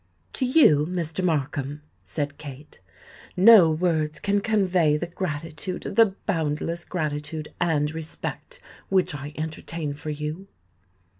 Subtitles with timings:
[0.33, 1.23] "To you, Mr.
[1.23, 2.79] Markham," said Kate,
[3.37, 8.59] "no words can convey the gratitude—the boundless gratitude and respect
[8.89, 10.47] which I entertain for you."